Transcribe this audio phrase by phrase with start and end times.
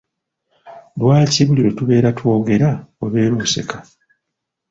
[0.99, 2.69] Lwaki buli lwe tubeera twogera
[3.05, 3.77] obeera oseka?